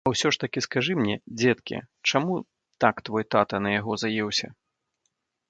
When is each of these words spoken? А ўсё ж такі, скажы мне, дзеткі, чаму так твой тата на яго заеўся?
А 0.07 0.11
ўсё 0.13 0.29
ж 0.35 0.39
такі, 0.43 0.59
скажы 0.65 0.93
мне, 1.01 1.15
дзеткі, 1.41 1.77
чаму 2.13 2.33
так 2.85 2.95
твой 3.11 3.23
тата 3.35 3.61
на 3.67 3.75
яго 3.79 4.01
заеўся? 4.07 4.47